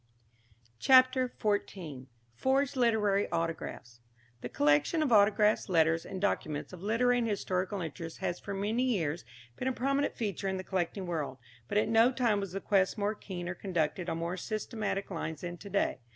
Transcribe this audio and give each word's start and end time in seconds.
CHAPTER 0.79 1.29
XIV. 1.29 2.07
FORGED 2.33 2.75
LITERARY 2.75 3.31
AUTOGRAPHS. 3.31 3.99
The 4.41 4.49
collection 4.49 5.03
of 5.03 5.11
autographs, 5.11 5.69
letters, 5.69 6.07
and 6.07 6.19
documents 6.19 6.73
of 6.73 6.81
literary 6.81 7.19
and 7.19 7.27
historical 7.27 7.81
interest 7.81 8.17
has 8.17 8.39
for 8.39 8.55
many 8.55 8.81
years 8.81 9.25
been 9.57 9.67
a 9.67 9.71
prominent 9.73 10.15
feature 10.15 10.47
in 10.47 10.57
the 10.57 10.63
collecting 10.63 11.05
world, 11.05 11.37
but 11.67 11.77
at 11.77 11.87
no 11.87 12.11
time 12.11 12.39
was 12.39 12.53
the 12.53 12.61
quest 12.61 12.97
more 12.97 13.13
keen 13.13 13.47
or 13.47 13.53
conducted 13.53 14.09
on 14.09 14.17
more 14.17 14.37
systematic 14.37 15.11
lines 15.11 15.41
than 15.41 15.57
to 15.59 15.69
day. 15.69 15.99